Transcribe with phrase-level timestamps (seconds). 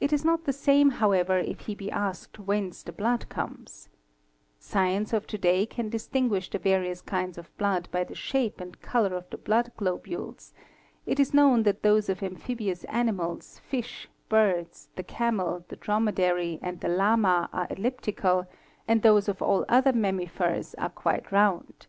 [0.00, 3.88] It is not the same however if he be asked whence the blood comes
[4.56, 8.60] 87) Science of to day can distinguish the various kinds of blood by the shape
[8.60, 10.54] and colour of the— blood globules:
[11.06, 16.80] it is known that those of amphibious animals, fish,— birds, the camel, the dromadery, and
[16.80, 18.48] the lama are elliptical,
[18.88, 21.86] and those— of all other mammifers are quite round.